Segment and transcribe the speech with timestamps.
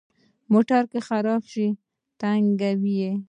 [0.51, 1.67] موټر که خراب شي،
[2.19, 3.11] تنګوي.